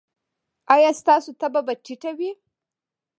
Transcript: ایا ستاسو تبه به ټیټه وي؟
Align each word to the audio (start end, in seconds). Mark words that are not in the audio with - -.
ایا 0.73 0.91
ستاسو 1.01 1.29
تبه 1.39 1.61
به 1.65 1.73
ټیټه 1.85 2.11
وي؟ 2.17 2.31